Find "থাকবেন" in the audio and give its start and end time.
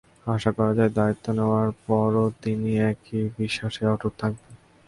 4.21-4.53